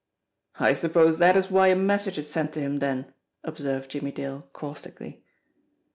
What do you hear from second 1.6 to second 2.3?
a message is